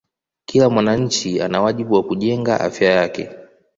Kila 0.45 0.69
mwananchi 0.69 1.41
ana 1.41 1.61
wajibu 1.61 1.95
wa 1.95 2.03
kujenga 2.03 2.59
Afya 2.59 2.91
yake 2.91 3.29